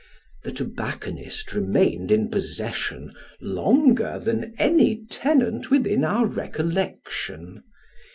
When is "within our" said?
5.69-6.25